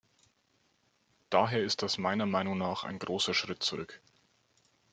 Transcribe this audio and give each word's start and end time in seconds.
Daher 1.29 1.61
ist 1.61 1.83
das 1.83 1.99
meiner 1.99 2.25
Meinung 2.25 2.57
nach 2.57 2.83
ein 2.85 2.97
großer 2.97 3.35
Schritt 3.35 3.61
zurück. 3.61 4.01